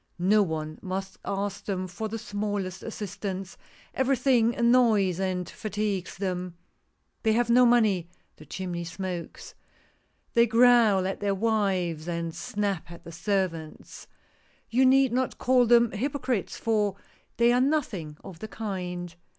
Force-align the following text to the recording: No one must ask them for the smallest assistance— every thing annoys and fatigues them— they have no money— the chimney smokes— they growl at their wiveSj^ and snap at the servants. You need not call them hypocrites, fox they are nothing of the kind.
No 0.17 0.41
one 0.41 0.79
must 0.81 1.19
ask 1.25 1.65
them 1.65 1.87
for 1.87 2.07
the 2.09 2.17
smallest 2.17 2.81
assistance— 2.81 3.55
every 3.93 4.15
thing 4.17 4.55
annoys 4.55 5.19
and 5.19 5.47
fatigues 5.47 6.17
them— 6.17 6.57
they 7.21 7.33
have 7.33 7.51
no 7.51 7.67
money— 7.67 8.09
the 8.37 8.47
chimney 8.47 8.83
smokes— 8.83 9.53
they 10.33 10.47
growl 10.47 11.05
at 11.05 11.19
their 11.19 11.35
wiveSj^ 11.35 12.07
and 12.07 12.33
snap 12.33 12.89
at 12.89 13.03
the 13.03 13.11
servants. 13.11 14.07
You 14.71 14.87
need 14.87 15.13
not 15.13 15.37
call 15.37 15.67
them 15.67 15.91
hypocrites, 15.91 16.57
fox 16.57 16.99
they 17.37 17.51
are 17.53 17.61
nothing 17.61 18.17
of 18.23 18.39
the 18.39 18.47
kind. 18.47 19.13